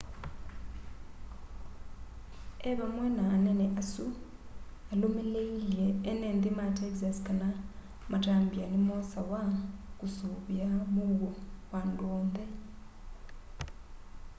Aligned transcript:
e 2.69 2.71
vamwe 2.79 3.05
na 3.17 3.23
anene 3.35 3.65
asu 3.81 4.05
alũmĩlĩilye 4.91 5.85
enenthĩ 6.09 6.49
ma 6.57 6.65
texas 6.79 7.17
kana 7.27 7.47
matambya 8.11 8.65
nĩmosawa 8.71 9.41
kũsũĩvĩa 9.99 10.69
mũuo 10.93 11.29
wa 11.71 11.79
andũ 11.85 12.05
onthe 12.19 12.45